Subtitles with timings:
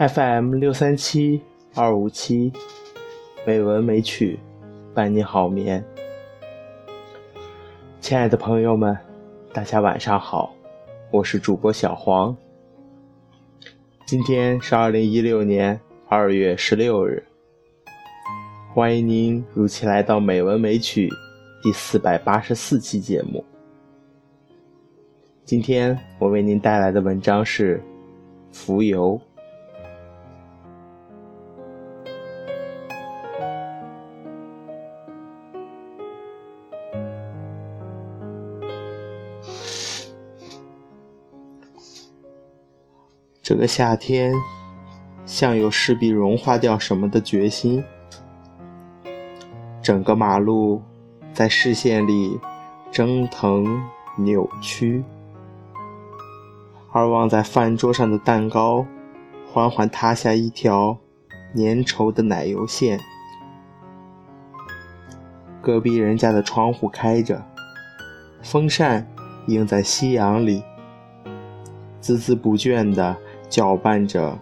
[0.00, 1.42] FM 六三七
[1.74, 2.50] 二五七，
[3.46, 4.40] 美文美曲，
[4.94, 5.84] 伴你好眠。
[8.00, 8.96] 亲爱的朋友们，
[9.52, 10.54] 大家晚上好，
[11.10, 12.34] 我是主播小黄。
[14.06, 17.22] 今天是二零一六年二月十六日，
[18.72, 21.08] 欢迎您如期来到《美文美曲》
[21.62, 23.44] 第四百八十四期节目。
[25.44, 27.76] 今天我为您带来的文章是
[28.50, 29.20] 《浮游》。
[43.50, 44.32] 这个夏天，
[45.26, 47.82] 像有势必融化掉什么的决心。
[49.82, 50.80] 整个马路
[51.32, 52.38] 在视线里
[52.92, 53.66] 蒸腾
[54.16, 55.02] 扭曲，
[56.92, 58.86] 而望在饭桌上的蛋糕，
[59.52, 60.96] 缓缓塌下一条
[61.56, 63.00] 粘稠的奶油线。
[65.60, 67.44] 隔壁人家的窗户开着，
[68.44, 69.04] 风扇
[69.48, 70.62] 映在夕阳里，
[72.00, 73.16] 孜孜不倦的。
[73.50, 74.38] 搅拌着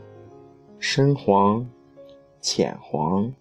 [0.79, 1.67] 深黄、
[2.43, 3.33] 浅黄，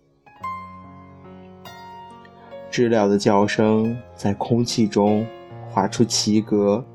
[2.71, 5.27] 知了的叫声在空气中
[5.69, 6.85] 划出奇格，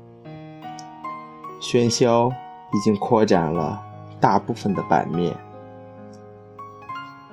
[1.61, 2.31] 喧嚣
[2.73, 3.79] 已经扩展了
[4.19, 5.37] 大部分的版面。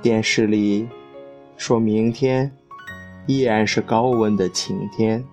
[0.03, 0.87] 电视里
[1.57, 2.55] 说明天
[3.27, 5.25] 依然是高温的晴天。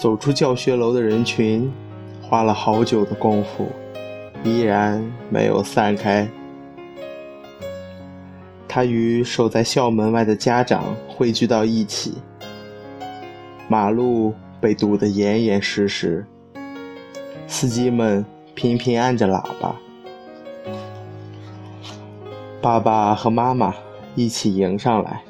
[0.00, 1.70] 走出教学楼的人群，
[2.22, 3.68] 花了好久的功夫，
[4.42, 6.26] 依然没有散开。
[8.66, 12.14] 他与守在校门外的家长汇聚到一起，
[13.68, 16.24] 马路被堵得严严实实，
[17.46, 18.24] 司机们
[18.54, 19.76] 频频按着喇叭。
[22.62, 23.74] 爸爸和妈妈
[24.14, 25.20] 一起迎上来，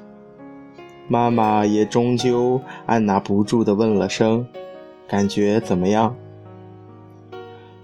[1.12, 4.46] 妈妈也终究按捺不住地问了声。
[5.08, 6.14] 感觉怎么样？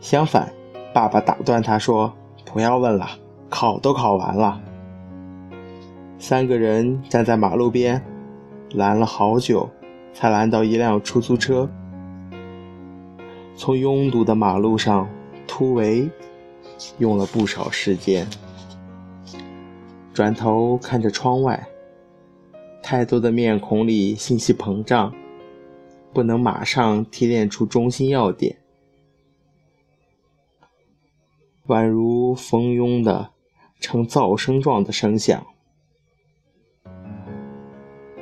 [0.01, 0.53] 相反，
[0.95, 2.15] 爸爸打断他说
[2.47, 3.09] ：“不要问了，
[3.51, 4.61] 考都考完了。”
[6.21, 8.01] 三个人站在马路边，
[8.71, 9.69] 拦了好久，
[10.15, 11.69] 才拦到一辆出租车。
[13.57, 15.09] 从拥堵的马路上
[15.49, 16.09] 突围，
[16.99, 18.25] 用了不少时间。
[20.15, 21.67] 转头看着窗外，
[22.89, 25.13] 太多的面孔里信息膨胀。
[26.15, 28.57] 不能马上提炼出中心要点，
[31.67, 33.31] 宛如蜂拥的
[33.81, 35.45] 呈噪声状的声响。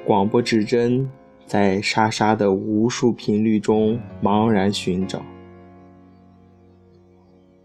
[0.07, 1.11] 广播指针
[1.45, 5.23] 在沙沙的无数频率中茫然寻找。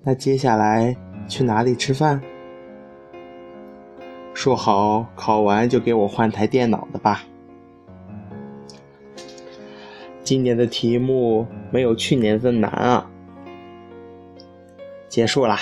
[0.04, 0.94] 那接下来
[1.30, 2.22] 去哪里吃饭？
[4.40, 7.26] 说好考完就给我换台电脑的吧。
[10.24, 13.12] 今年的题目没有去年的难啊！
[15.10, 15.60] 结束啦，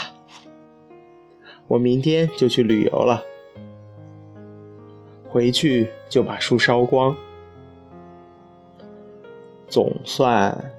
[1.68, 3.24] 我明天就去旅游了，
[5.28, 7.18] 回去就把书烧光。
[9.68, 10.72] 总算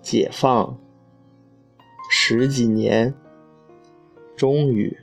[0.00, 0.76] 解放
[2.10, 3.14] 十几年，
[4.34, 4.98] 终于，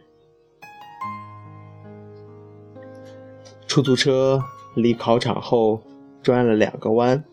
[3.70, 4.44] 出租车
[4.74, 5.80] 离考场后
[6.24, 7.24] 转了两个弯。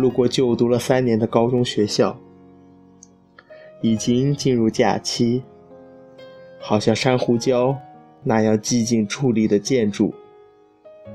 [0.00, 2.18] 路过就读了三年的高中学校，
[3.80, 5.44] 已经进入假期。
[6.58, 7.76] 好像珊瑚礁
[8.24, 10.12] 那样寂静矗立的建筑，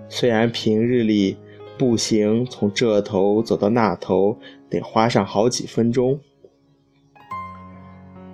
[0.07, 1.36] 虽然平日里
[1.77, 4.38] 步行从这头走到那头
[4.69, 6.18] 得花上好几分钟，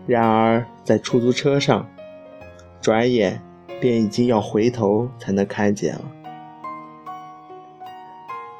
[0.06, 1.90] 然而在出租车上，
[2.80, 3.42] 转眼
[3.80, 6.12] 便已经要回头才能看见了。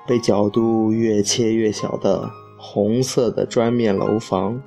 [0.06, 4.62] 被角度越切越小的红色的砖面楼房，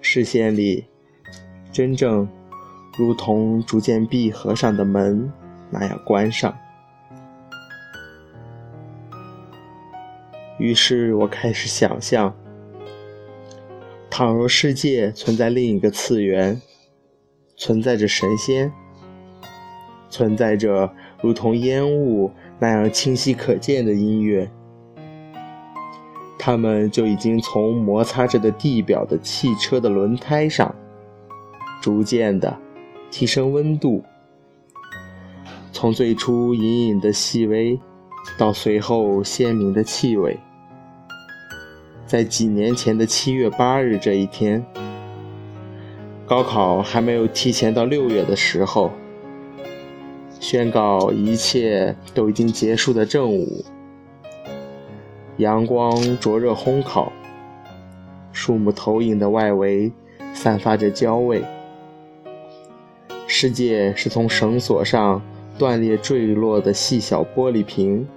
[0.00, 0.86] 视线里
[1.72, 2.28] 真正
[2.96, 5.32] 如同逐渐闭合上的门
[5.70, 6.56] 那样关上。
[10.58, 12.34] 于是我开始想象：
[14.10, 16.60] 倘若世界存在另一个次元，
[17.56, 18.72] 存在着神仙，
[20.08, 20.90] 存在着
[21.20, 22.30] 如同烟雾。
[22.60, 24.50] 那样清晰可见的音乐，
[26.36, 30.74] 他们就已经从摩擦着的地表的汽车的轮胎上，
[31.80, 32.58] 逐渐的
[33.12, 34.02] 提升温度，
[35.70, 37.78] 从最初隐隐的细微，
[38.36, 40.36] 到随后鲜明的气味，
[42.06, 44.66] 在几年前的七月八日这一天，
[46.26, 48.90] 高考还没有提前到六月的时候，
[50.50, 53.62] 宣告一切都已经结束的正午，
[55.36, 57.12] 阳光灼热烘烤，
[58.32, 59.92] 树木投影的外围
[60.32, 61.44] 散发着焦味，
[63.26, 65.20] 世界是从绳索上
[65.58, 68.08] 断裂坠落的细小玻璃瓶，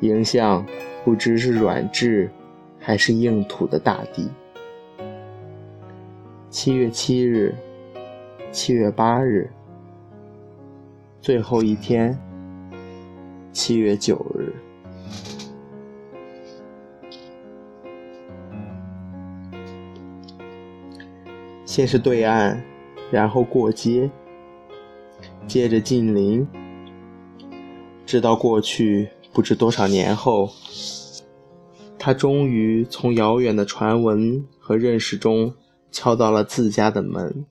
[0.00, 0.66] 迎向
[1.04, 2.28] 不知是软质。
[2.80, 4.26] 还是硬土的大地。
[6.48, 7.54] 七月七日，
[8.50, 9.48] 七月八日，
[11.20, 12.18] 最后一天，
[13.52, 14.54] 七月九日。
[21.66, 22.58] 先是对岸，
[23.10, 24.10] 然后过街，
[25.46, 26.46] 接着近邻，
[28.06, 30.50] 直到过去不知多少年后。
[31.98, 35.52] 他终于从遥远的传闻和认识中
[35.92, 37.44] 敲到了自家的门。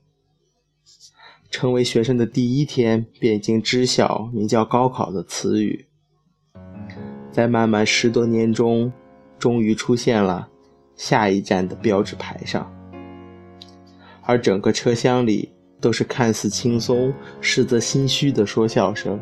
[1.50, 5.86] 成为学生的第一天，便已经知晓名叫高考的词语。
[7.32, 8.92] 在漫漫十多年中，
[9.38, 10.48] 终于出现了
[10.96, 12.72] 下一站的标志牌上，
[14.22, 15.50] 而整个车厢里
[15.82, 19.20] 都是看似轻松，实则心虚的说笑声。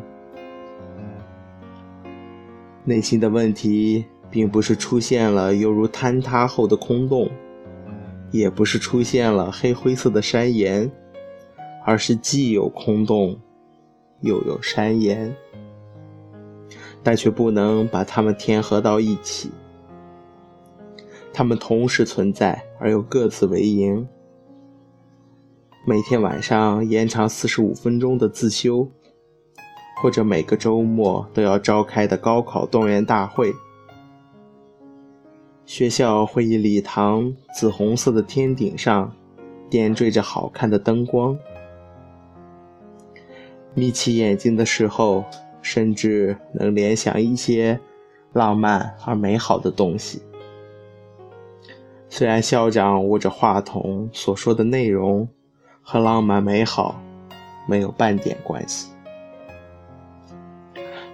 [2.84, 4.04] 内心的问题。
[4.30, 7.30] 并不是出现了犹如坍塌后的空洞，
[8.30, 10.92] 也不是出现了黑灰色的山岩，
[11.88, 13.34] 而是既有空洞，
[14.20, 15.34] 又有山岩，
[17.02, 19.50] 但却不能把它们填合到一起。
[21.32, 24.06] 它们同时存在，而又各自为营。
[25.86, 28.86] 每天晚上延长四十五分钟的自修，
[30.02, 33.50] 或者每个周末都要召开的高考动员大会。
[35.64, 39.10] 学校会议礼堂紫红色的天顶上，
[39.70, 41.34] 点缀着好看的灯光。
[43.78, 45.24] 眯起眼睛的时候，
[45.62, 47.78] 甚至能联想一些
[48.32, 50.20] 浪漫而美好的东西。
[52.08, 55.28] 虽然校长握着话筒所说的内容
[55.82, 57.00] 和浪漫美好
[57.68, 58.90] 没有半点关系，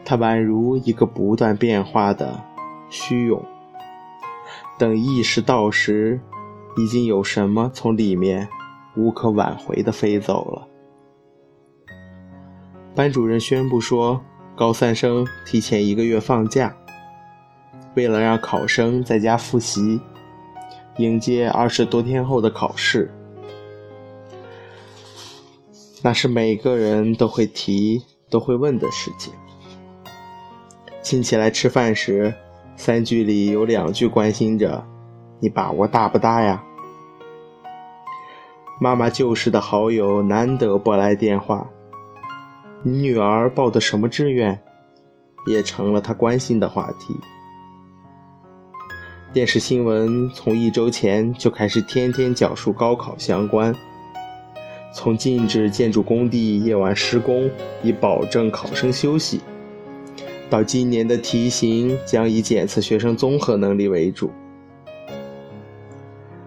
[0.05, 2.41] 它宛如一个不断变化的
[2.89, 3.45] 虚涌。
[4.79, 6.21] 等意识到时，
[6.77, 8.49] 已经有什么从里面
[8.97, 10.69] 无可挽回的飞走了。
[12.95, 14.21] 班主任宣布说，
[14.55, 16.73] 高三生提前一个月放假，
[17.97, 20.01] 为了让考生在家复习，
[20.99, 23.13] 迎接二十多天后的考试。
[26.03, 28.01] 那是每个人都会提、
[28.31, 29.33] 都会问的事情。
[31.03, 32.33] 亲戚来吃饭时。
[32.77, 34.85] 三句里有两句关心着
[35.39, 36.61] 你把握大不大呀？
[38.81, 41.71] 妈妈旧时的好友难得拨来电话，
[42.87, 44.61] 你女儿报的什么志愿，
[45.47, 47.17] 也成了她关心的话题。
[49.33, 53.75] 电视新闻从一周前就开始天天讲述高考相关，
[54.93, 57.51] 从禁止建筑工地夜晚施工
[57.83, 59.41] 以保证考生休息。
[60.51, 64.31] 到今年的题型将以检测学生综合能力为主，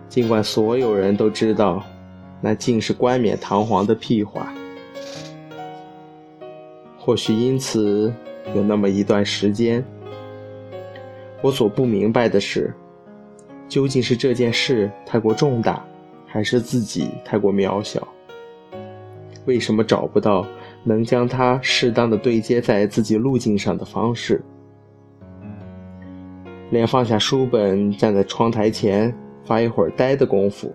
[0.08, 1.84] 尽管所有人都知道，
[2.42, 4.54] 那竟是冠冕堂皇的屁话。
[7.08, 8.14] 或许因此，
[8.54, 9.82] 有那么一段时间，
[11.42, 12.74] 我所不明白的是，
[13.70, 15.82] 究竟是这件事太过重大，
[16.26, 18.06] 还是自己太过渺小？
[19.46, 20.46] 为什么找不到？
[20.84, 24.44] 能将它适当的对接在自己路径上的方式，
[26.72, 30.74] 连放下书本站在窗台前发一会儿呆的功夫，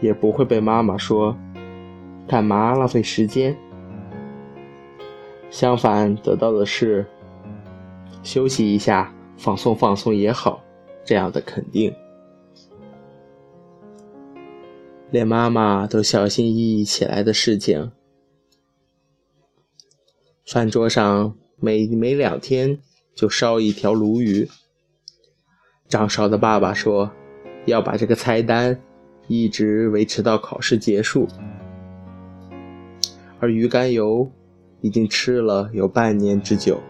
[0.00, 1.36] 也不会被妈妈说
[2.26, 3.54] “干嘛浪费时间”。
[5.56, 7.06] 相反，得到的是
[8.22, 10.62] “休息一下，放松放松也好”
[11.02, 11.90] 这样的肯定。
[15.10, 17.90] 连妈妈都小心翼翼起来的事情。
[20.44, 22.78] 饭桌上每每两天
[23.14, 24.46] 就烧一条鲈鱼。
[25.88, 27.10] 张少的爸爸说，
[27.64, 28.78] 要把这个菜单
[29.26, 31.26] 一直维持到考试结束。
[33.40, 34.30] 而鱼肝油
[34.80, 36.80] 已经吃了有半年之久。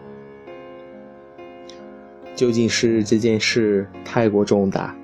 [2.35, 4.95] 究竟是这件事太过重大，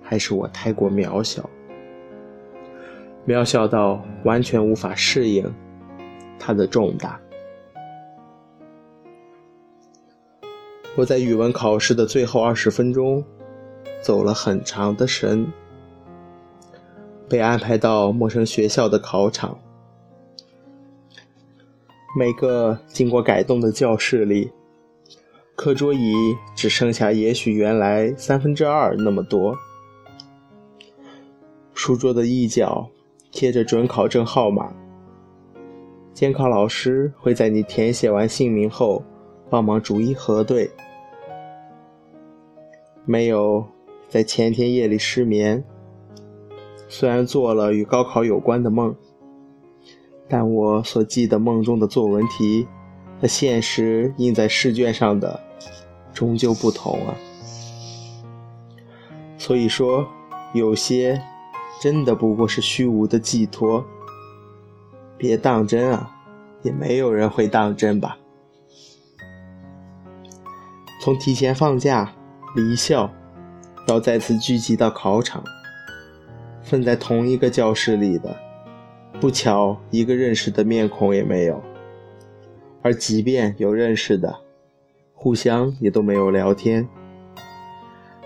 [0.00, 1.48] 还是我太过渺小？
[3.26, 5.52] 渺小到完全无法适应
[6.38, 7.20] 它的重大。
[10.96, 13.24] 我在语文考试的最后二十分钟，
[14.00, 15.46] 走了很长的神，
[17.28, 19.58] 被安排到陌生学校的考场。
[22.16, 24.52] 每个经过改动的教室里，
[25.56, 26.14] 课桌椅
[26.54, 29.58] 只剩下也许原来三分之二那么多。
[31.74, 32.88] 书桌的一角
[33.32, 34.72] 贴着准考证号码，
[36.12, 39.02] 监考老师会在你填写完姓名后，
[39.50, 40.70] 帮忙逐一核对。
[43.04, 43.66] 没有
[44.08, 45.64] 在前天夜里失眠，
[46.88, 48.94] 虽然做了与高考有关的梦。
[50.28, 52.66] 但我所记得梦中的作文题
[53.20, 55.38] 和现实印在试卷上的
[56.12, 57.14] 终究不同啊。
[59.36, 60.06] 所以说，
[60.54, 61.20] 有些
[61.80, 63.84] 真的不过是虚无的寄托。
[65.18, 66.10] 别当真啊，
[66.62, 68.16] 也没有人会当真吧。
[71.00, 72.10] 从提前放假、
[72.56, 73.10] 离校，
[73.86, 75.44] 到再次聚集到考场，
[76.62, 78.34] 分在同一个教室里的。
[79.20, 81.62] 不巧，一个认识的面孔也没有。
[82.82, 84.36] 而即便有认识的，
[85.14, 86.86] 互相也都没有聊天，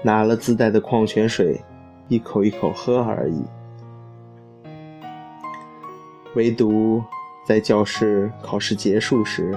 [0.02, 1.61] 拿了自带的矿泉水，
[2.09, 3.42] 一口一口喝而已。
[6.35, 7.00] 唯独
[7.47, 9.57] 在教室考试结束时，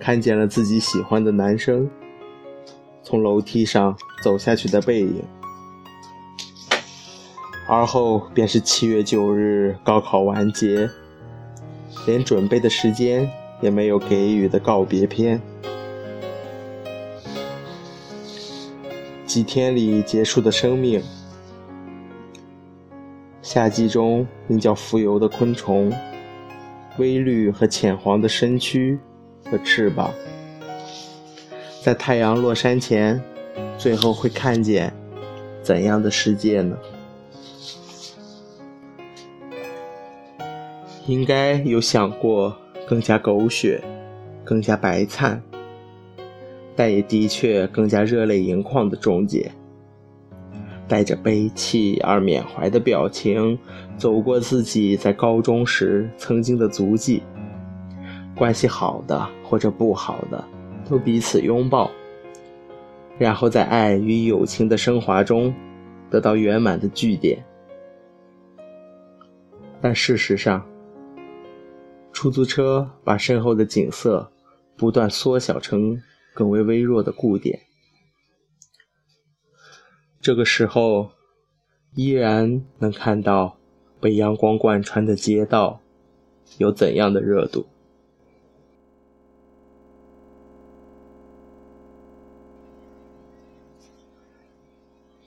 [0.00, 1.88] 看见了自己喜欢的男生
[3.02, 5.22] 从楼梯上走下去的背影。
[7.68, 10.88] 而后便是七月九日高考完结，
[12.06, 13.28] 连准备的时间
[13.60, 15.40] 也没有给予的告别篇。
[19.26, 21.02] 几天里结束的生命，
[23.42, 25.92] 夏季中名叫蜉蝣的昆虫，
[26.98, 28.96] 微绿和浅黄的身躯
[29.50, 30.12] 和翅膀，
[31.82, 33.20] 在太阳落山前，
[33.76, 34.92] 最后会看见
[35.62, 36.76] 怎样的世界呢？
[41.06, 43.80] 应该有想过更加狗血、
[44.44, 45.40] 更加白灿，
[46.74, 49.50] 但也的确更加热泪盈眶的终结。
[50.88, 53.58] 带着悲戚而缅怀的表情，
[53.96, 57.22] 走过自己在高中时曾经的足迹，
[58.36, 60.44] 关系好的或者不好的，
[60.88, 61.90] 都彼此拥抱，
[63.18, 65.52] 然后在爱与友情的升华中，
[66.08, 67.44] 得到圆满的句点。
[69.80, 70.64] 但事实上，
[72.16, 74.32] 出租车把身后的景色
[74.74, 77.60] 不断缩小成更为微弱的固点。
[80.18, 81.10] 这个时候，
[81.94, 83.58] 依然能看到
[84.00, 85.82] 被阳光贯穿的街道
[86.56, 87.66] 有怎样的热度。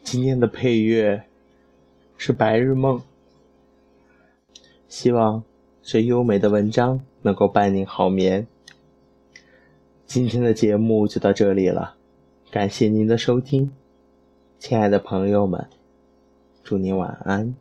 [0.01, 1.23] 今天的配乐
[2.17, 2.97] 是《白日梦》，
[4.87, 5.43] 希望。
[5.89, 8.45] 最优美的文章能够伴您好眠。
[10.05, 11.95] 今天的节目就到这里了，
[12.51, 13.71] 感谢您的收听，
[14.59, 15.67] 亲爱的朋友们，
[16.63, 17.55] 祝您晚安。